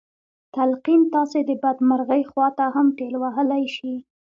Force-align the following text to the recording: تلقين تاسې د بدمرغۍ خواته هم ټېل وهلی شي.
تلقين 0.53 1.01
تاسې 1.13 1.39
د 1.49 1.51
بدمرغۍ 1.63 2.23
خواته 2.31 2.65
هم 2.75 2.87
ټېل 2.97 3.13
وهلی 3.23 3.63
شي. 3.75 3.93